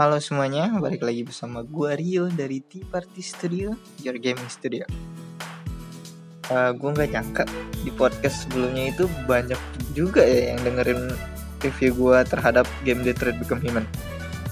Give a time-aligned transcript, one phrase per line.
[0.00, 4.88] Halo semuanya, balik lagi bersama gue Rio dari Tea Party Studio, Your Gaming Studio.
[6.48, 7.44] Uh, gue nggak nyangka
[7.84, 9.60] di podcast sebelumnya itu banyak
[9.92, 11.12] juga ya yang dengerin
[11.60, 13.84] review gue terhadap game Detroit Become Human.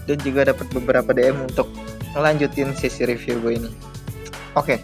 [0.04, 1.72] Dan juga dapat beberapa DM untuk
[2.12, 3.72] melanjutin sesi review gue ini.
[4.52, 4.78] Oke, okay.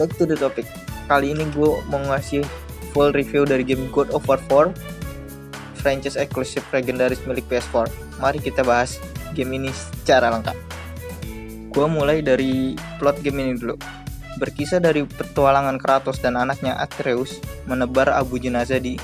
[0.00, 0.64] back to the topic.
[1.04, 2.48] Kali ini gue mau ngasih
[2.96, 4.72] full review dari game God of War 4
[5.84, 7.92] franchise eksklusif legendaris milik PS4.
[8.24, 8.96] Mari kita bahas
[9.34, 10.56] game ini secara lengkap.
[11.74, 13.74] Gue mulai dari plot game ini dulu.
[14.38, 18.94] Berkisah dari petualangan Kratos dan anaknya Atreus menebar abu jenazah di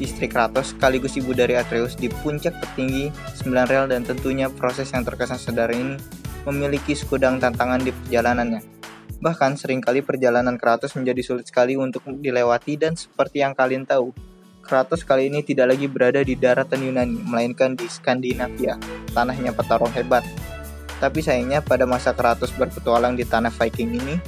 [0.00, 5.02] istri Kratos sekaligus ibu dari Atreus di puncak tertinggi 9 rel dan tentunya proses yang
[5.04, 5.96] terkesan sederhana ini
[6.46, 8.62] memiliki sekudang tantangan di perjalanannya.
[9.18, 14.14] Bahkan sering kali perjalanan Kratos menjadi sulit sekali untuk dilewati dan seperti yang kalian tahu,
[14.68, 18.76] Kratos kali ini tidak lagi berada di daratan Yunani, melainkan di Skandinavia,
[19.16, 20.20] tanahnya petarung hebat.
[21.00, 24.20] Tapi sayangnya pada masa Kratos berpetualang di tanah Viking ini,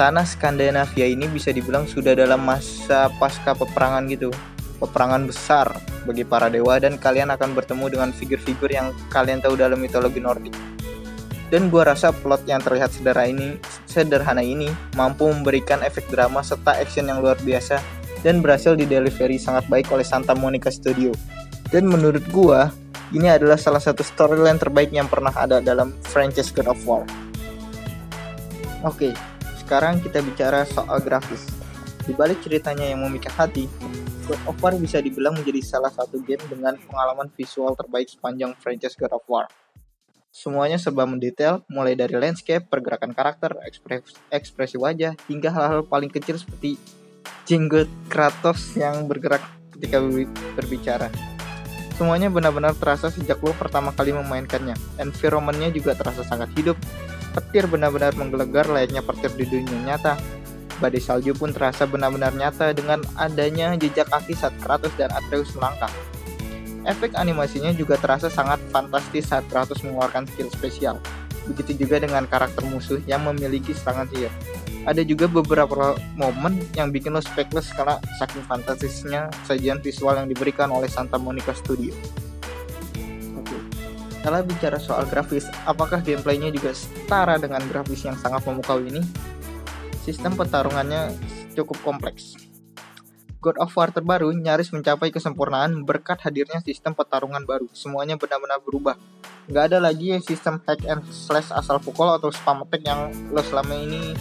[0.00, 4.32] tanah Skandinavia ini bisa dibilang sudah dalam masa pasca peperangan gitu.
[4.80, 5.68] Peperangan besar
[6.08, 10.56] bagi para dewa dan kalian akan bertemu dengan figur-figur yang kalian tahu dalam mitologi Nordik.
[11.52, 16.80] Dan gua rasa plot yang terlihat sederhana ini, sederhana ini mampu memberikan efek drama serta
[16.80, 21.12] action yang luar biasa dan berhasil di delivery sangat baik oleh Santa Monica Studio.
[21.68, 22.72] Dan menurut gua,
[23.12, 27.04] ini adalah salah satu storyline terbaik yang pernah ada dalam franchise God of War.
[28.80, 29.12] Oke,
[29.60, 31.44] sekarang kita bicara soal grafis.
[32.04, 33.68] Di balik ceritanya yang memikat hati,
[34.24, 38.96] God of War bisa dibilang menjadi salah satu game dengan pengalaman visual terbaik sepanjang franchise
[38.96, 39.44] God of War.
[40.34, 46.34] Semuanya serba mendetail, mulai dari landscape, pergerakan karakter, ekspresi, ekspresi wajah, hingga hal-hal paling kecil
[46.34, 46.74] seperti
[47.44, 49.44] jenggot Kratos yang bergerak
[49.76, 50.00] ketika
[50.56, 51.08] berbicara.
[51.94, 54.74] Semuanya benar-benar terasa sejak lo pertama kali memainkannya.
[54.98, 56.74] Environmentnya juga terasa sangat hidup.
[57.36, 60.18] Petir benar-benar menggelegar layaknya petir di dunia nyata.
[60.82, 65.90] Badai salju pun terasa benar-benar nyata dengan adanya jejak kaki saat Kratos dan Atreus melangkah.
[66.84, 70.98] Efek animasinya juga terasa sangat fantastis saat Kratos mengeluarkan skill spesial.
[71.46, 74.32] Begitu juga dengan karakter musuh yang memiliki serangan sihir
[74.84, 80.68] ada juga beberapa momen yang bikin lo speechless karena saking fantasisnya sajian visual yang diberikan
[80.68, 81.92] oleh Santa Monica Studio.
[83.40, 83.56] Oke.
[84.20, 89.00] Kalau bicara soal grafis, apakah gameplaynya juga setara dengan grafis yang sangat memukau ini?
[90.04, 91.16] Sistem pertarungannya
[91.56, 92.36] cukup kompleks.
[93.40, 97.68] God of War terbaru nyaris mencapai kesempurnaan berkat hadirnya sistem pertarungan baru.
[97.76, 98.96] Semuanya benar-benar berubah.
[99.48, 103.76] Nggak ada lagi sistem hack and slash asal pukul atau spam attack yang lo selama
[103.76, 104.16] ini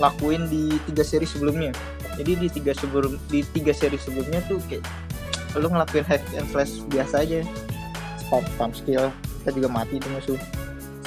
[0.00, 1.70] lakuin di tiga seri sebelumnya
[2.16, 4.84] jadi di tiga sebelum di tiga seri sebelumnya tuh kayak
[5.58, 7.40] lu ngelakuin hack and slash biasa aja
[8.18, 9.04] spam spam skill
[9.42, 10.40] kita juga mati itu musuh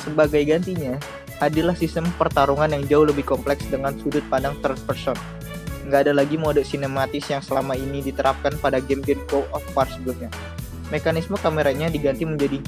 [0.06, 0.96] sebagai gantinya
[1.42, 5.18] hadirlah sistem pertarungan yang jauh lebih kompleks dengan sudut pandang third person
[5.84, 10.32] nggak ada lagi mode sinematis yang selama ini diterapkan pada game-game Go of War sebelumnya.
[10.92, 12.60] Mekanisme kameranya diganti menjadi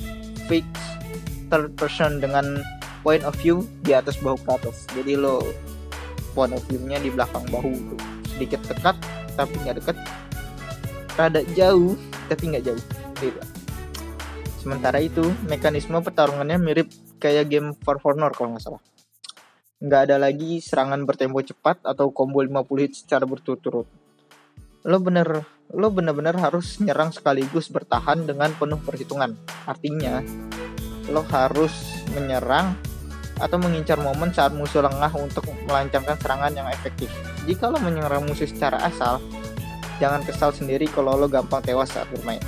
[0.51, 0.99] fixed
[1.47, 2.59] third person dengan
[3.05, 4.83] point of view di atas bahu Kratos.
[4.91, 5.39] Jadi lo
[6.35, 8.00] point of di belakang bahu tuh.
[8.35, 9.00] sedikit dekat
[9.40, 9.97] tapi nggak dekat
[11.16, 11.96] rada jauh
[12.28, 12.84] tapi nggak jauh.
[13.23, 13.40] Gitu.
[14.59, 16.91] sementara itu mekanisme pertarungannya mirip
[17.23, 18.84] kayak game For Honor kalau nggak salah.
[19.79, 23.88] Nggak ada lagi serangan bertempo cepat atau combo 50 hit secara berturut-turut.
[24.84, 29.34] Lo bener lo bener-bener harus nyerang sekaligus bertahan dengan penuh perhitungan.
[29.66, 30.22] Artinya
[31.09, 32.78] lo harus menyerang
[33.40, 37.12] atau mengincar momen saat musuh lengah untuk melancarkan serangan yang efektif.
[37.44, 39.19] Jika lo menyerang musuh secara asal,
[40.00, 42.41] jangan kesal sendiri kalau lo gampang tewas saat bermain.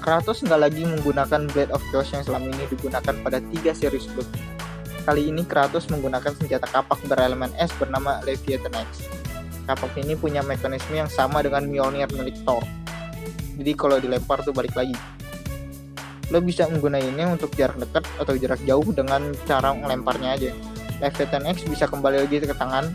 [0.00, 4.44] Kratos nggak lagi menggunakan Blade of Chaos yang selama ini digunakan pada tiga seri sebelumnya.
[5.04, 9.08] Kali ini Kratos menggunakan senjata kapak berelemen es bernama Leviathan X.
[9.64, 12.60] Kapak ini punya mekanisme yang sama dengan Mjolnir milik Thor.
[13.56, 14.92] Jadi kalau dilempar tuh balik lagi
[16.32, 20.50] lo bisa menggunakannya untuk jarak dekat atau jarak jauh dengan cara melemparnya aja.
[21.02, 22.88] Leviathan X bisa kembali lagi ke tangan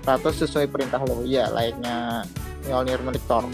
[0.00, 1.22] Kratos sesuai perintah lo.
[1.28, 2.24] Ya, layaknya
[2.64, 3.44] Mjolnir milik Thor.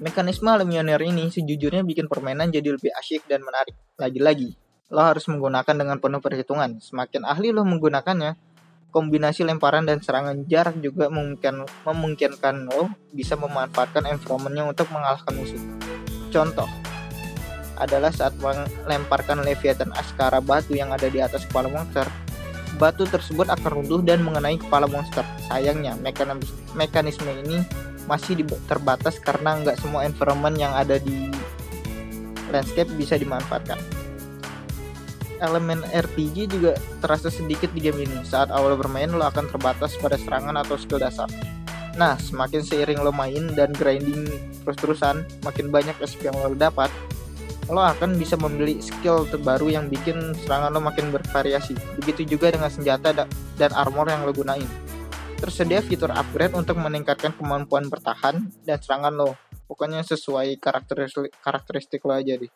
[0.00, 3.76] Mekanisme Mjolnir ini sejujurnya bikin permainan jadi lebih asyik dan menarik.
[4.00, 4.56] Lagi-lagi,
[4.88, 6.80] lo harus menggunakan dengan penuh perhitungan.
[6.80, 8.34] Semakin ahli lo menggunakannya,
[8.90, 15.60] kombinasi lemparan dan serangan jarak juga memungkinkan, memungkinkan lo bisa memanfaatkan environmentnya untuk mengalahkan musuh.
[16.32, 16.66] Contoh,
[17.82, 22.06] adalah saat melemparkan Leviathan Askara batu yang ada di atas kepala monster.
[22.80, 25.26] Batu tersebut akan runtuh dan mengenai kepala monster.
[25.50, 25.98] Sayangnya,
[26.72, 27.60] mekanisme ini
[28.06, 31.30] masih terbatas karena nggak semua environment yang ada di
[32.50, 33.78] landscape bisa dimanfaatkan.
[35.42, 38.22] elemen RPG juga terasa sedikit di game ini.
[38.22, 41.26] Saat awal bermain lo akan terbatas pada serangan atau skill dasar.
[41.98, 44.30] Nah, semakin seiring lo main dan grinding
[44.62, 46.94] terus-terusan, makin banyak SP yang lo dapat,
[47.70, 51.78] lo akan bisa membeli skill terbaru yang bikin serangan lo makin bervariasi.
[52.02, 53.14] Begitu juga dengan senjata
[53.54, 54.66] dan armor yang lo gunain.
[55.38, 59.38] Tersedia fitur upgrade untuk meningkatkan kemampuan bertahan dan serangan lo.
[59.70, 62.50] Pokoknya sesuai karakteristik, karakteristik lo aja deh.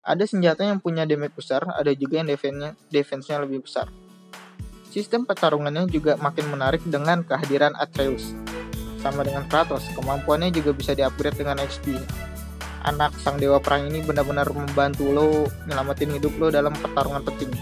[0.00, 3.90] Ada senjata yang punya damage besar, ada juga yang defense-nya defense lebih besar.
[4.90, 8.34] Sistem pertarungannya juga makin menarik dengan kehadiran Atreus.
[8.98, 12.00] Sama dengan Kratos, kemampuannya juga bisa diupgrade dengan XP.
[12.80, 17.52] Anak sang dewa perang ini benar-benar membantu lo nyelamatin hidup lo dalam pertarungan penting.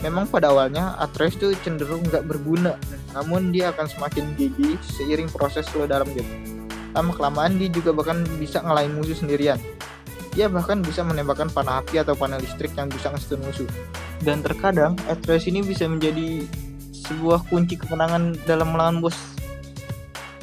[0.00, 2.78] Memang pada awalnya Atreus tuh cenderung nggak berguna,
[3.12, 6.30] namun dia akan semakin gigi seiring proses lo dalam game.
[6.94, 9.60] Lama kelamaan dia juga bahkan bisa ngelain musuh sendirian.
[10.32, 13.66] Dia bahkan bisa menembakkan panah api atau panah listrik yang bisa nge musuh.
[14.22, 16.46] Dan terkadang, Atreus ini bisa menjadi
[16.94, 19.18] sebuah kunci kemenangan dalam melawan bos.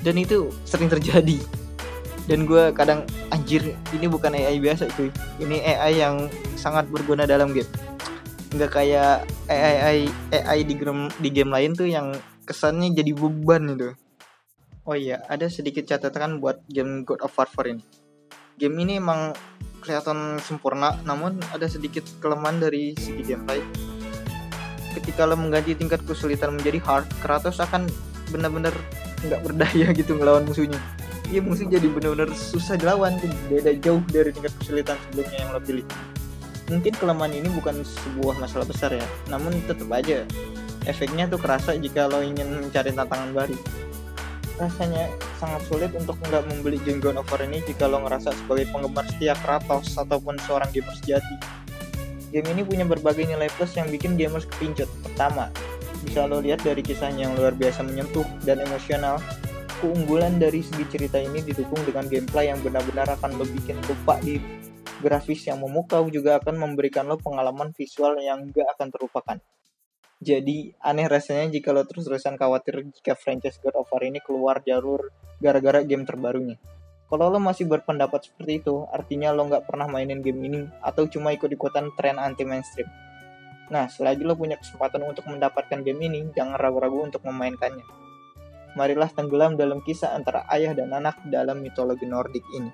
[0.03, 1.39] Dan itu sering terjadi.
[2.27, 3.07] Dan gue kadang,
[3.45, 5.13] anjir, ini bukan AI biasa cuy.
[5.37, 7.69] Ini AI yang sangat berguna dalam game.
[8.57, 12.09] Nggak kayak AI, AI di game, di game lain tuh yang
[12.49, 13.93] kesannya jadi beban itu.
[14.89, 17.85] Oh iya, ada sedikit catatan buat game God of War 4 ini.
[18.57, 19.37] Game ini emang
[19.85, 23.61] kelihatan sempurna, namun ada sedikit kelemahan dari segi gameplay.
[24.97, 27.85] Ketika lo mengganti tingkat kesulitan menjadi hard, Kratos akan
[28.33, 28.73] benar-benar
[29.21, 30.81] nggak berdaya gitu ngelawan musuhnya.
[31.29, 33.17] Iya musuh jadi benar-benar susah dilawan,
[33.49, 35.85] beda jauh dari tingkat kesulitan sebelumnya yang lo pilih.
[36.69, 40.25] Mungkin kelemahan ini bukan sebuah masalah besar ya, namun tetap aja
[40.85, 43.57] efeknya tuh kerasa jika lo ingin mencari tantangan baru
[44.55, 49.35] rasanya sangat sulit untuk nggak membeli of War ini jika lo ngerasa sebagai penggemar setia
[49.43, 51.35] Kratos ataupun seorang gamer sejati.
[52.31, 54.87] Game ini punya berbagai nilai plus yang bikin gamers kepincut.
[55.03, 55.51] Pertama,
[56.03, 59.19] bisa lo lihat dari kisahnya yang luar biasa menyentuh dan emosional.
[59.83, 64.39] Keunggulan dari segi cerita ini didukung dengan gameplay yang benar-benar akan bikin lupa di
[65.03, 69.37] grafis yang memukau juga akan memberikan lo pengalaman visual yang gak akan terlupakan.
[70.23, 75.11] Jadi aneh rasanya jika lo terus-terusan khawatir jika franchise God of War ini keluar jalur
[75.43, 76.55] gara-gara game terbarunya.
[77.05, 81.35] Kalau lo masih berpendapat seperti itu, artinya lo nggak pernah mainin game ini atau cuma
[81.35, 82.87] ikut-ikutan tren anti mainstream.
[83.69, 88.04] Nah, selagi lo punya kesempatan untuk mendapatkan game ini, jangan ragu-ragu untuk memainkannya.
[88.75, 92.71] Marilah tenggelam dalam kisah antara ayah dan anak dalam mitologi Nordik ini.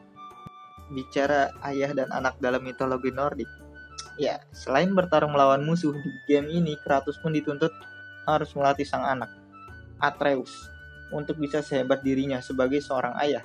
[0.92, 3.48] Bicara ayah dan anak dalam mitologi Nordik,
[4.20, 7.72] Ya, selain bertarung melawan musuh di game ini, Kratos pun dituntut
[8.28, 9.32] harus melatih sang anak,
[10.04, 10.52] Atreus,
[11.16, 13.44] untuk bisa sehebat dirinya sebagai seorang ayah.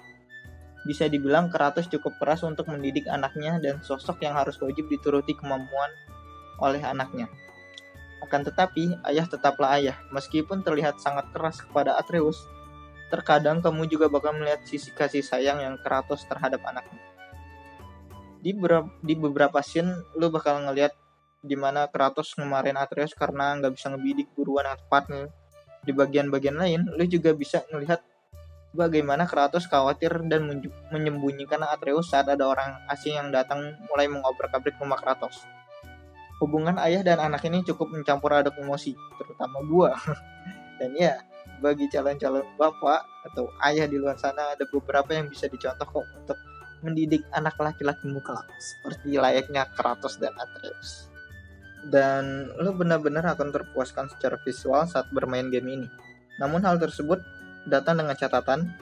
[0.84, 5.90] Bisa dibilang Kratos cukup keras untuk mendidik anaknya dan sosok yang harus wajib dituruti kemampuan
[6.58, 7.30] oleh anaknya.
[8.24, 12.40] Akan tetapi, ayah tetaplah ayah, meskipun terlihat sangat keras kepada Atreus.
[13.12, 17.06] Terkadang kamu juga bakal melihat sisi kasih sayang yang Kratos terhadap anaknya
[18.46, 18.54] di
[19.02, 20.94] di beberapa scene lu bakal ngelihat
[21.42, 25.26] gimana Kratos ngemarin Atreus karena nggak bisa ngebidik buruan yang tepat nih.
[25.82, 28.02] Di bagian-bagian lain, lu juga bisa ngelihat
[28.70, 30.46] bagaimana Kratos khawatir dan
[30.94, 35.42] menyembunyikan Atreus saat ada orang asing yang datang mulai mengobrak-abrik rumah Kratos.
[36.36, 39.96] Hubungan ayah dan anak ini cukup mencampur aduk emosi, terutama gua.
[40.78, 41.16] dan ya,
[41.64, 43.00] bagi calon-calon bapak
[43.32, 46.38] atau ayah di luar sana ada beberapa yang bisa dicontoh kok untuk
[46.84, 51.08] mendidik anak laki-lakimu kelak seperti layaknya Kratos dan Atreus.
[51.86, 55.88] Dan lo benar-benar akan terpuaskan secara visual saat bermain game ini.
[56.42, 57.22] Namun hal tersebut
[57.70, 58.74] datang dengan catatan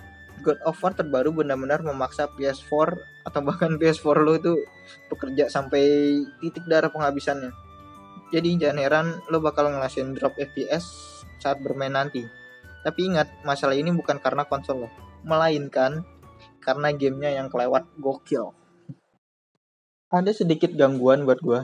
[0.42, 2.98] God of War terbaru benar-benar memaksa PS4
[3.28, 4.52] atau bahkan PS4 lo itu
[5.12, 5.82] bekerja sampai
[6.42, 7.54] titik darah penghabisannya.
[8.34, 12.24] Jadi jangan heran lo bakal ngelasin drop FPS saat bermain nanti.
[12.84, 14.88] Tapi ingat, masalah ini bukan karena konsol lo,
[15.24, 16.04] melainkan
[16.60, 18.52] karena gamenya yang kelewat gokil.
[20.12, 21.60] Ada sedikit gangguan buat gue.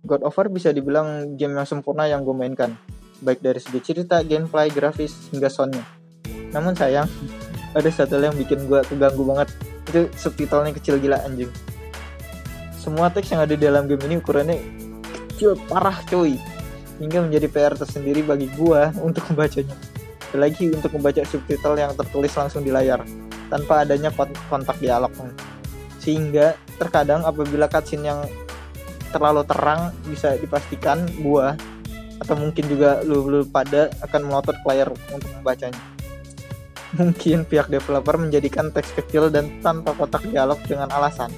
[0.00, 2.74] God of War bisa dibilang game yang sempurna yang gue mainkan,
[3.20, 5.84] baik dari segi cerita, gameplay, grafis, hingga soundnya.
[6.50, 7.06] Namun sayang,
[7.74, 9.48] ada satu yang bikin gue keganggu banget,
[9.90, 11.50] itu subtitlenya kecil gila anjing.
[12.74, 14.56] Semua teks yang ada di dalam game ini ukurannya
[15.34, 16.34] kecil parah coy,
[16.98, 19.76] hingga menjadi PR tersendiri bagi gue untuk membacanya.
[20.30, 23.02] Lagi untuk membaca subtitle yang tertulis langsung di layar
[23.50, 24.14] tanpa adanya
[24.46, 25.10] kontak dialog
[26.00, 28.20] sehingga terkadang apabila cutscene yang
[29.12, 31.58] terlalu terang bisa dipastikan gua
[32.22, 35.99] atau mungkin juga lu, lu pada akan melotot player untuk membacanya
[36.98, 41.30] mungkin pihak developer menjadikan teks kecil dan tanpa kotak dialog dengan alasan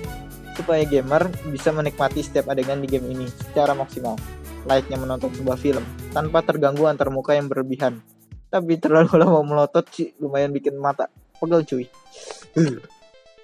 [0.52, 4.16] supaya gamer bisa menikmati setiap adegan di game ini secara maksimal.
[4.62, 5.82] Layaknya menonton sebuah film,
[6.14, 7.98] tanpa terganggu antar muka yang berlebihan.
[8.52, 11.08] Tapi terlalu lama melotot sih lumayan bikin mata
[11.40, 11.84] pegel cuy.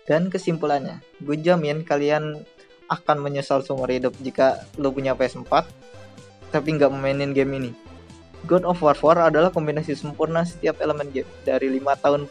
[0.09, 2.39] Dan kesimpulannya, gue jamin kalian
[2.89, 5.53] akan menyesal seumur hidup jika lo punya PS4
[6.49, 7.71] tapi nggak memainin game ini.
[8.49, 11.29] God of War 4 adalah kombinasi sempurna setiap elemen game.
[11.45, 12.25] Dari lima tahun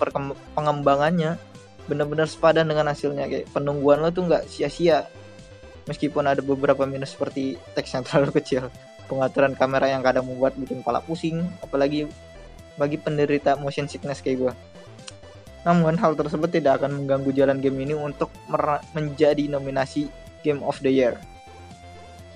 [0.57, 1.37] pengembangannya,
[1.85, 3.29] benar-benar sepadan dengan hasilnya.
[3.29, 5.05] Kayak penungguan lo tuh nggak sia-sia.
[5.85, 8.73] Meskipun ada beberapa minus seperti teks yang terlalu kecil,
[9.05, 12.09] pengaturan kamera yang kadang membuat bikin kepala pusing, apalagi
[12.81, 14.53] bagi penderita motion sickness kayak gue.
[15.69, 18.33] Namun hal tersebut tidak akan mengganggu jalan game ini untuk
[18.95, 20.09] menjadi nominasi
[20.41, 21.19] Game of the Year.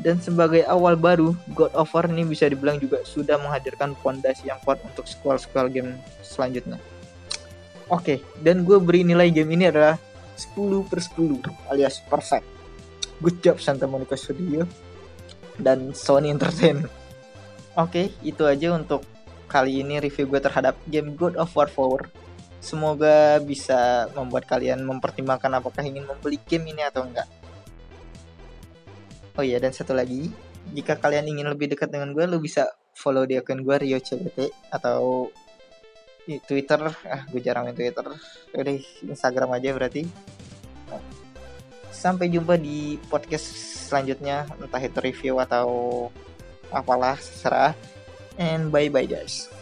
[0.01, 4.57] Dan sebagai awal baru, God of War ini bisa dibilang juga sudah menghadirkan fondasi yang
[4.65, 5.93] kuat untuk sequel-sequel game
[6.25, 6.81] selanjutnya.
[7.85, 10.01] Oke, okay, dan gue beri nilai game ini adalah
[10.33, 12.47] 10 per 10 alias perfect.
[13.21, 14.65] Good job Santa Monica Studio
[15.61, 16.89] dan Sony Entertainment.
[17.77, 19.05] Oke, okay, itu aja untuk
[19.45, 22.09] kali ini review gue terhadap game God of War 4.
[22.57, 27.29] Semoga bisa membuat kalian mempertimbangkan apakah ingin membeli game ini atau enggak.
[29.39, 30.27] Oh iya dan satu lagi,
[30.75, 34.69] jika kalian ingin lebih dekat dengan gue, lu bisa follow di akun gue Rio CBT
[34.71, 35.31] atau
[36.27, 36.79] di Twitter.
[37.07, 38.05] Ah, gue jarang main Twitter.
[38.53, 38.75] Udah
[39.07, 40.03] Instagram aja berarti.
[41.91, 43.45] Sampai jumpa di podcast
[43.87, 45.67] selanjutnya, entah itu review atau
[46.71, 47.75] apalah, serah.
[48.39, 49.60] And bye bye guys.